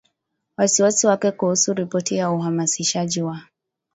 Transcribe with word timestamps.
wasiwasi 0.57 1.07
wake 1.07 1.31
kuhusu 1.31 1.73
ripoti 1.73 2.15
ya 2.15 2.31
uhamasishaji 2.31 3.21
wa 3.21 3.41